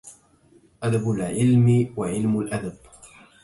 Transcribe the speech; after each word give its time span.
أدب 0.83 1.11
العلم 1.11 1.93
وعلم 1.97 2.39
الأدب 2.39 2.73